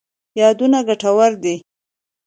[0.39, 1.55] یادونه ګټور دي.